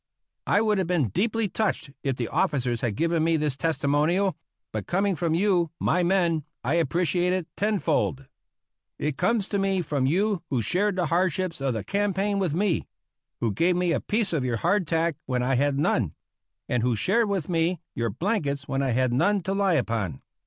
[0.47, 4.35] I would have been deeply touched if the officers had given me this testimonial,
[4.71, 8.27] but coming from you, my men, I appreciate it tenfold.
[8.97, 12.87] It comes to me from you who shared the hardships of the campaign with me;
[13.41, 16.15] who gave me a piece of your hardtack when I had none;
[16.67, 20.23] and who shared with me your blankets when I had none to lie upon.